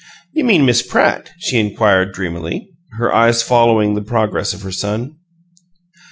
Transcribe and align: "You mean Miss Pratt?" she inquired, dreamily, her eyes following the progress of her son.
"You 0.33 0.43
mean 0.43 0.65
Miss 0.65 0.81
Pratt?" 0.81 1.29
she 1.37 1.59
inquired, 1.59 2.11
dreamily, 2.11 2.69
her 2.97 3.13
eyes 3.13 3.43
following 3.43 3.93
the 3.93 4.01
progress 4.01 4.51
of 4.51 4.63
her 4.63 4.71
son. 4.71 5.17